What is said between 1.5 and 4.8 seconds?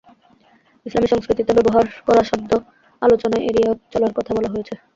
ব্যবহার করা শব্দ আলোচনায় এড়িয়ে চলার কথা বলা হয়েছে।